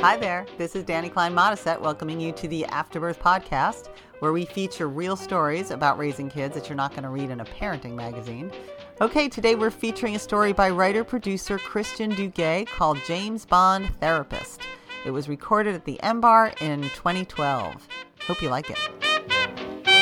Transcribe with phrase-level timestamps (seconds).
[0.00, 0.46] Hi there.
[0.58, 3.88] This is Dani Klein Modisett welcoming you to the Afterbirth podcast,
[4.18, 7.40] where we feature real stories about raising kids that you're not going to read in
[7.40, 8.52] a parenting magazine.
[9.00, 14.60] Okay, today we're featuring a story by writer producer Christian Duguay called James Bond Therapist.
[15.06, 17.88] It was recorded at the M Bar in 2012.
[18.20, 18.78] Hope you like it.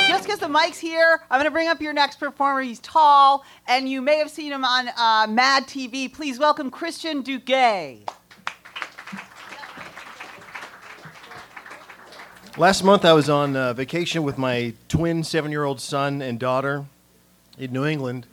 [0.09, 2.63] Just because the mic's here, I'm going to bring up your next performer.
[2.63, 6.13] He's tall, and you may have seen him on uh, Mad TV.
[6.13, 8.09] Please welcome Christian Duguay.
[12.57, 16.39] Last month, I was on uh, vacation with my twin seven year old son and
[16.39, 16.85] daughter
[17.59, 18.29] in New England.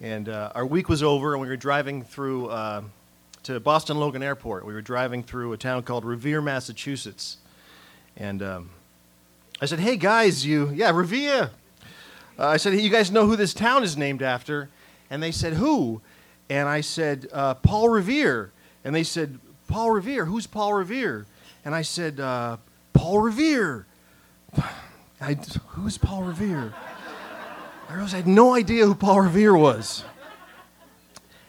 [0.00, 2.82] And uh, our week was over, and we were driving through uh,
[3.44, 4.66] to Boston Logan Airport.
[4.66, 7.36] We were driving through a town called Revere, Massachusetts.
[8.16, 8.70] And um,
[9.60, 11.50] I said, Hey guys, you, yeah, Revere.
[12.36, 14.68] Uh, I said, hey, You guys know who this town is named after?
[15.10, 16.00] And they said, Who?
[16.50, 18.50] And I said, uh, Paul Revere.
[18.82, 20.24] And they said, Paul Revere?
[20.24, 21.24] Who's Paul Revere?
[21.64, 22.56] And I said, uh,
[22.94, 23.86] Paul Revere.
[25.20, 25.34] I,
[25.68, 26.72] who's Paul Revere?
[27.88, 30.04] I realized I had no idea who Paul Revere was.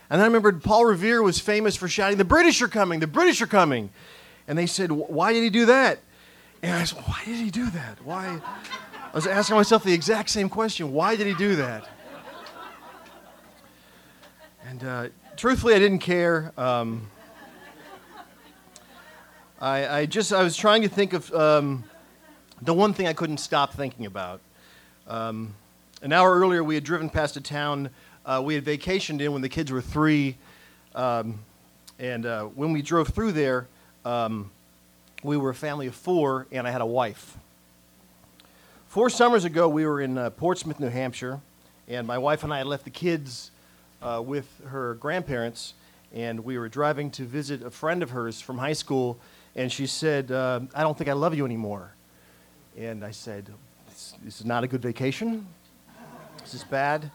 [0.10, 3.08] And then I remembered Paul Revere was famous for shouting, The British are coming, the
[3.08, 3.90] British are coming.
[4.48, 6.00] And they said, Why did he do that?
[6.62, 8.04] And I said, Why did he do that?
[8.04, 8.40] Why?
[9.12, 11.88] I was asking myself the exact same question Why did he do that?
[14.68, 15.08] And uh,
[15.38, 16.52] truthfully, I didn't care.
[16.58, 17.10] Um,
[19.66, 21.86] I, I, just I was trying to think of um,
[22.62, 24.40] the one thing I couldn't stop thinking about.
[25.08, 25.56] Um,
[26.04, 27.90] an hour earlier, we had driven past a town
[28.28, 30.36] uh, we had vacationed in when the kids were three,
[30.94, 31.40] um,
[31.98, 33.66] and uh, when we drove through there,
[34.06, 34.52] um,
[35.24, 37.36] we were a family of four, and I had a wife.
[38.88, 41.40] Four summers ago, we were in uh, Portsmouth, New Hampshire,
[41.88, 43.50] and my wife and I had left the kids
[44.04, 45.74] uh, with her grandparents,
[46.14, 49.18] and we were driving to visit a friend of hers from high school
[49.56, 51.94] and she said, uh, I don't think I love you anymore.
[52.78, 53.50] And I said,
[53.88, 55.48] This, this is not a good vacation.
[56.42, 57.10] This is bad.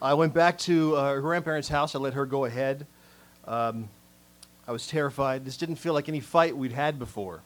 [0.00, 1.94] I went back to uh, her grandparents' house.
[1.94, 2.86] I let her go ahead.
[3.46, 3.88] Um,
[4.66, 5.44] I was terrified.
[5.44, 7.42] This didn't feel like any fight we'd had before.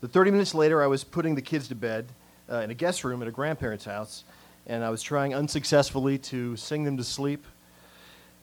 [0.00, 2.06] The 30 minutes later, I was putting the kids to bed
[2.50, 4.22] uh, in a guest room at a grandparent's house,
[4.66, 7.44] and I was trying unsuccessfully to sing them to sleep.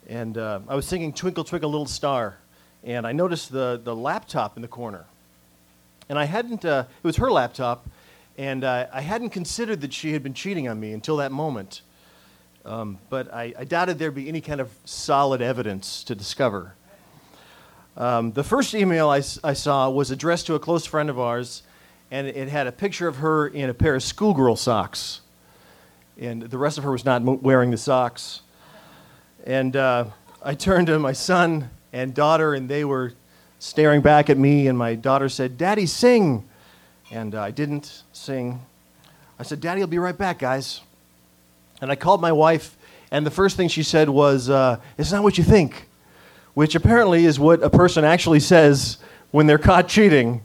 [0.07, 2.37] And uh, I was singing Twinkle, Twinkle, Little Star
[2.85, 5.05] and I noticed the, the laptop in the corner.
[6.07, 7.87] And I hadn't, uh, it was her laptop,
[8.37, 11.81] and uh, I hadn't considered that she had been cheating on me until that moment.
[12.63, 16.73] Um, but I, I, doubted there'd be any kind of solid evidence to discover.
[17.97, 21.63] Um, the first email I, I, saw was addressed to a close friend of ours,
[22.09, 25.21] and it had a picture of her in a pair of schoolgirl socks.
[26.19, 28.41] And the rest of her was not wearing the socks.
[29.45, 30.05] And uh,
[30.41, 33.13] I turned to my son and daughter, and they were
[33.57, 34.67] staring back at me.
[34.67, 36.43] And my daughter said, Daddy, sing.
[37.09, 38.59] And uh, I didn't sing.
[39.39, 40.81] I said, Daddy, I'll be right back, guys.
[41.81, 42.77] And I called my wife,
[43.11, 45.87] and the first thing she said was, uh, It's not what you think,
[46.53, 48.97] which apparently is what a person actually says
[49.31, 50.41] when they're caught cheating.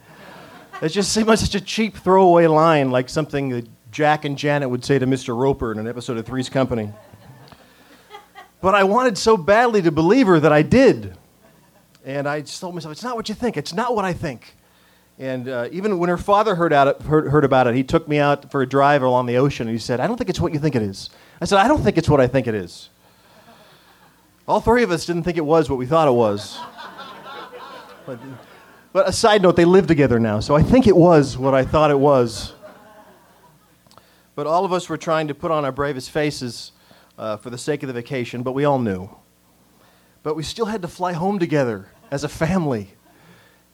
[0.81, 4.71] It just seemed like such a cheap throwaway line, like something that Jack and Janet
[4.71, 5.37] would say to Mr.
[5.37, 6.93] Roper in an episode of Three's Company.
[8.61, 11.17] But I wanted so badly to believe her that I did.
[12.05, 13.57] And I just told myself, it's not what you think.
[13.57, 14.55] It's not what I think.
[15.19, 18.19] And uh, even when her father heard, it, heard, heard, about it, he took me
[18.19, 20.55] out for a drive along the ocean and he said, I don't think it's what
[20.55, 21.11] you think it is.
[21.43, 22.89] I said, I don't think it's what I think it is.
[24.49, 26.59] All three of us didn't think it was what we thought it was.
[28.07, 28.19] but,
[28.95, 31.65] but a side note, they live together now, so I think it was what I
[31.67, 32.55] thought it was.
[34.35, 36.73] But all of us were trying to put on our bravest faces
[37.19, 39.11] uh, for the sake of the vacation, but we all knew
[40.23, 42.91] but we still had to fly home together as a family.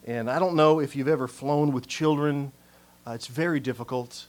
[0.05, 2.51] And I don't know if you've ever flown with children,
[3.05, 4.27] uh, it's very difficult.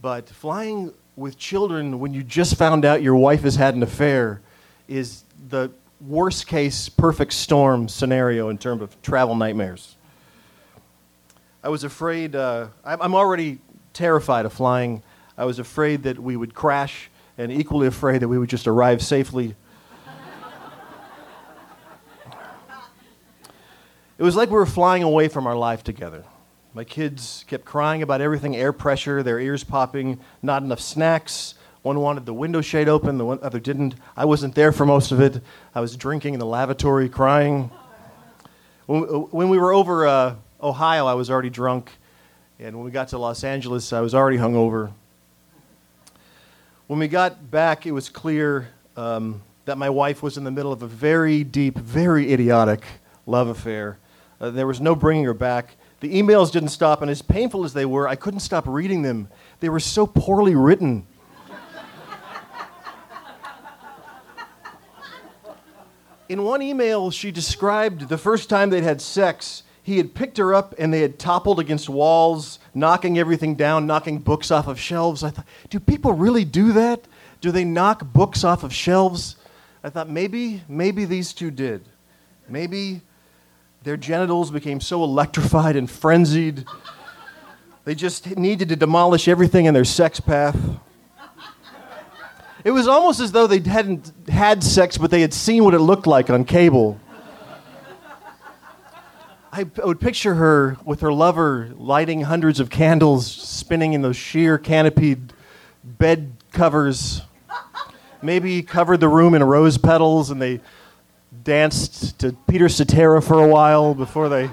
[0.00, 4.40] But flying with children when you just found out your wife has had an affair
[4.86, 5.70] is the
[6.00, 9.96] worst case perfect storm scenario in terms of travel nightmares.
[11.62, 13.58] I was afraid, uh, I'm already
[13.92, 15.02] terrified of flying.
[15.36, 19.02] I was afraid that we would crash, and equally afraid that we would just arrive
[19.02, 19.56] safely
[24.18, 26.24] It was like we were flying away from our life together.
[26.74, 31.54] My kids kept crying about everything air pressure, their ears popping, not enough snacks.
[31.82, 33.94] One wanted the window shade open, the other didn't.
[34.16, 35.40] I wasn't there for most of it.
[35.72, 37.70] I was drinking in the lavatory, crying.
[38.86, 41.92] When, we were over uh, Ohio, I was already drunk.
[42.58, 44.90] And when we got to Los Angeles, I was already hungover.
[46.88, 50.72] When we got back, it was clear um, that my wife was in the middle
[50.72, 52.82] of a very deep, very idiotic
[53.24, 53.98] love affair
[54.40, 55.76] Uh, there was no bringing her back.
[56.00, 59.28] The emails didn't stop, and as painful as they were, I couldn't stop reading them.
[59.60, 61.06] They were so poorly written.
[66.28, 69.62] In one email, she described the first time they'd had sex.
[69.82, 74.18] He had picked her up and they had toppled against walls, knocking everything down, knocking
[74.18, 75.24] books off of shelves.
[75.24, 77.08] I thought, do people really do that?
[77.40, 79.36] Do they knock books off of shelves?
[79.82, 81.86] I thought maybe, maybe these two did.
[82.46, 83.00] Maybe
[83.82, 86.64] their genitals became so electrified and frenzied,
[87.84, 90.56] they just needed to demolish everything in their sex path.
[92.64, 95.78] It was almost as though they hadn't had sex, but they had seen what it
[95.78, 97.00] looked like on cable.
[99.50, 104.58] I would picture her with her lover lighting hundreds of candles, spinning in those sheer
[104.58, 105.32] canopied
[105.82, 107.22] bed covers.
[108.20, 110.60] Maybe covered the room in rose petals and they
[111.44, 114.50] danced to Peter Cetera for a while before they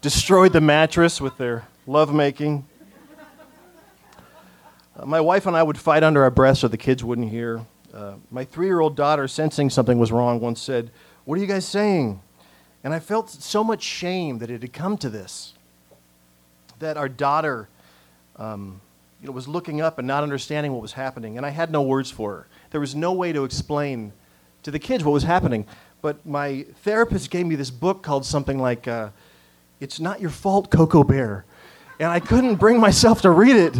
[0.00, 2.66] destroyed the mattress with their lovemaking.
[4.96, 7.64] Uh, my wife and I would fight under our breath so the kids wouldn't hear.
[7.94, 10.90] Uh, my three year old daughter, sensing something was wrong, once said,
[11.24, 12.20] What are you guys saying?
[12.82, 15.54] And I felt so much shame that it had come to this.
[16.78, 17.68] That our daughter
[18.36, 18.80] um,
[19.20, 21.36] you know, was looking up and not understanding what was happening.
[21.36, 22.46] And I had no words for her.
[22.70, 24.12] There was no way to explain
[24.62, 25.66] to the kids what was happening.
[26.02, 29.10] But my therapist gave me this book called something like uh,
[29.80, 31.44] It's Not Your Fault, Koko Bear.
[31.98, 33.76] And I couldn't bring myself to read it.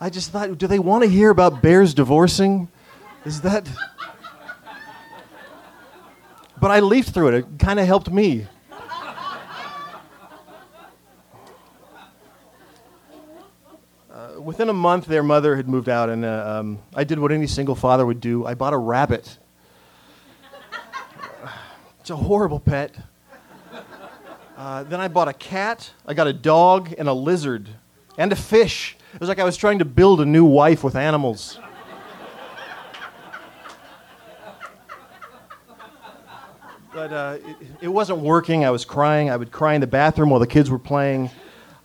[0.00, 2.68] I just thought, do they want to hear about bears divorcing?
[3.24, 3.68] Is that.
[6.60, 7.34] But I leafed through it.
[7.34, 8.46] It kind of helped me.
[14.12, 17.30] Uh, within a month, their mother had moved out, and uh, um, I did what
[17.30, 19.38] any single father would do I bought a rabbit.
[22.02, 22.96] It's a horrible pet.
[24.56, 27.68] Uh, then I bought a cat, I got a dog, and a lizard,
[28.18, 28.96] and a fish.
[29.14, 31.60] It was like I was trying to build a new wife with animals.
[36.92, 38.64] but uh, it, it, wasn't working.
[38.64, 39.30] I was crying.
[39.30, 41.30] I would cry in the bathroom while the kids were playing.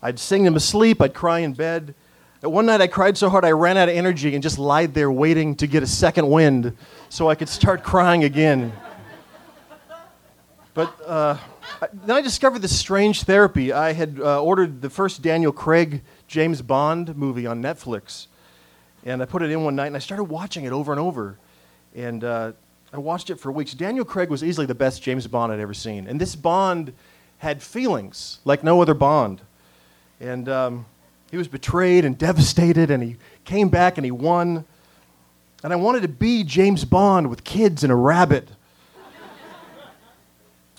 [0.02, 1.00] I'd sing them asleep.
[1.00, 1.94] I'd cry in bed.
[2.42, 4.96] At one night, I cried so hard I ran out of energy and just lied
[4.96, 6.76] there waiting to get a second wind
[7.08, 8.74] so I could start crying again.
[10.78, 11.38] But uh,
[11.92, 13.74] then I discovered this strange therapy.
[13.74, 18.28] I had uh, ordered the first Daniel Craig James Bond movie on Netflix.
[19.04, 21.40] And I put it in one night and I started watching it over and over.
[21.96, 22.52] And uh,
[22.94, 23.74] I watched it for weeks.
[23.74, 26.06] Daniel Craig was easily the best James Bond I'd ever seen.
[26.06, 26.94] And this Bond
[27.40, 29.42] had feelings like no other Bond.
[30.20, 30.86] And um,
[31.32, 33.16] he was betrayed and devastated, and he
[33.46, 34.64] came back and he won.
[35.64, 38.50] And I wanted to be James Bond with kids and a rabbit.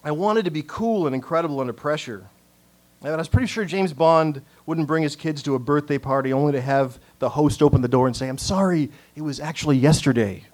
[0.04, 2.28] I wanted to be cool and incredible under pressure.
[3.02, 6.32] And I was pretty sure James Bond wouldn't bring his kids to a birthday party
[6.32, 9.76] only to have the host open the door and say, I'm sorry, it was actually
[9.76, 10.44] yesterday.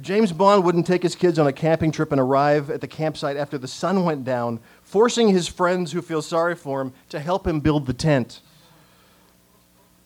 [0.00, 3.36] James Bond wouldn't take his kids on a camping trip and arrive at the campsite
[3.36, 7.46] after the sun went down, forcing his friends who feel sorry for him to help
[7.46, 8.40] him build the tent,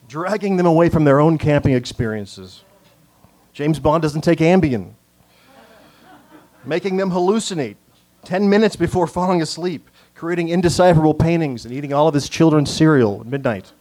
[0.06, 2.62] dragging them away from their own camping experiences.
[3.54, 4.92] James Bond doesn't take Ambien,
[6.66, 7.76] making them hallucinate
[8.24, 13.20] 10 minutes before falling asleep, creating indecipherable paintings and eating all of his children's cereal
[13.20, 13.72] at midnight.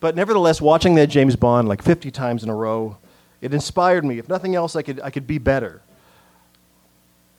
[0.00, 2.96] but nevertheless, watching that James Bond like 50 times in a row,
[3.40, 4.18] it inspired me.
[4.18, 5.82] If nothing else, I could, I could be better.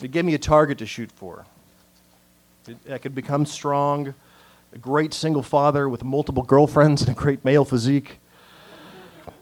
[0.02, 1.46] It gave me a target to shoot for.
[2.90, 4.14] I could become strong,
[4.74, 8.20] a great single father with multiple girlfriends and a great male physique.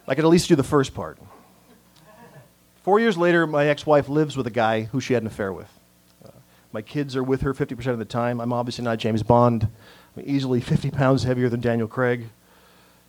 [0.08, 1.18] I could at least do the first part.
[2.84, 5.52] Four years later, my ex wife lives with a guy who she had an affair
[5.52, 5.70] with.
[6.24, 6.30] Uh,
[6.72, 8.40] my kids are with her 50% of the time.
[8.40, 9.68] I'm obviously not James Bond.
[10.16, 12.30] I'm easily 50 pounds heavier than Daniel Craig.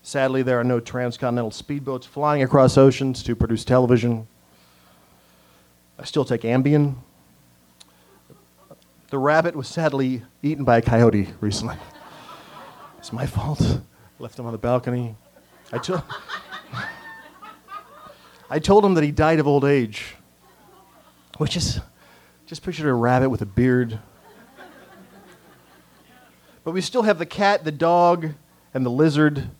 [0.02, 4.26] Sadly, there are no transcontinental speedboats flying across oceans to produce television.
[5.98, 6.96] I still take Ambien.
[9.10, 11.76] The rabbit was sadly eaten by a coyote recently.
[12.98, 13.80] It's my fault.
[14.18, 15.14] Left him on the balcony.
[15.72, 16.02] I told.
[18.50, 20.14] I told him that he died of old age,
[21.36, 21.80] which is
[22.46, 23.98] just picture a rabbit with a beard.
[26.64, 28.32] But we still have the cat, the dog,
[28.72, 29.50] and the lizard.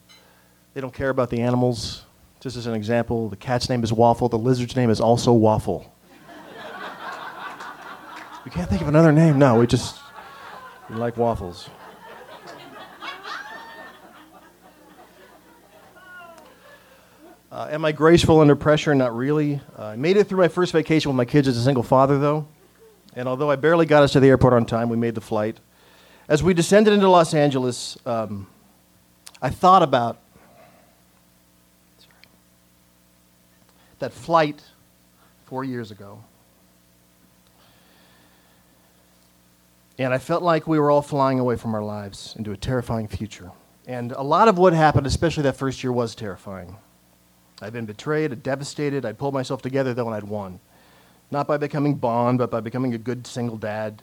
[0.73, 2.03] They don't care about the animals.
[2.39, 5.93] Just as an example, the cat's name is Waffle, the lizard's name is also Waffle.
[8.45, 9.37] we can't think of another name.
[9.37, 9.99] No, we just
[10.89, 11.69] we like waffles.
[17.59, 18.95] Uh, am I graceful under pressure?
[18.95, 19.59] Not really.
[19.77, 22.17] Uh, I made it through my first vacation with my kids as a single father,
[22.17, 22.47] though.
[23.17, 25.59] And although I barely got us to the airport on time, we made the flight.
[26.29, 28.47] As we descended into Los Angeles, um,
[29.41, 30.19] I thought about
[31.97, 32.13] sorry,
[33.99, 34.63] that flight
[35.43, 36.23] four years ago.
[39.97, 43.09] And I felt like we were all flying away from our lives into a terrifying
[43.09, 43.51] future.
[43.85, 46.77] And a lot of what happened, especially that first year, was terrifying.
[47.61, 50.59] I'd been betrayed, devastated, I'd pulled myself together though, and I'd won.
[51.31, 54.01] Not by becoming Bond, but by becoming a good single dad.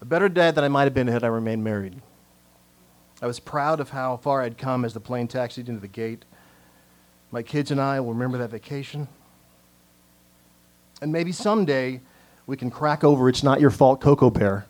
[0.00, 2.00] A better dad than I might have been had I remained married.
[3.20, 6.24] I was proud of how far I'd come as the plane taxied into the gate.
[7.30, 9.06] My kids and I will remember that vacation.
[11.00, 12.00] And maybe someday
[12.46, 14.66] we can crack over It's Not Your Fault Koko Bear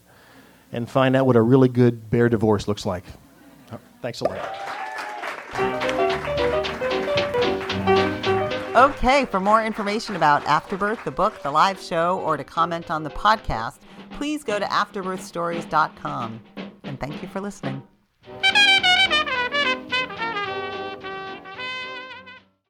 [0.73, 3.05] and find out what a really good bear divorce looks like.
[4.01, 5.82] Thanks a lot.
[8.75, 13.03] Okay, for more information about Afterbirth, the book, the live show, or to comment on
[13.03, 13.81] the podcast,
[14.13, 16.41] please go to afterbirthstories.com.
[16.85, 17.83] And thank you for listening.